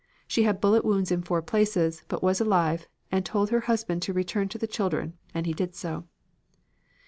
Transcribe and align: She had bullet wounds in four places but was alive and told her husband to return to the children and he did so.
She 0.27 0.41
had 0.41 0.59
bullet 0.59 0.83
wounds 0.83 1.11
in 1.11 1.21
four 1.21 1.43
places 1.43 2.01
but 2.07 2.23
was 2.23 2.41
alive 2.41 2.87
and 3.11 3.23
told 3.23 3.51
her 3.51 3.59
husband 3.69 4.01
to 4.01 4.13
return 4.13 4.49
to 4.49 4.57
the 4.57 4.65
children 4.65 5.13
and 5.31 5.45
he 5.45 5.53
did 5.53 5.75
so. 5.75 6.05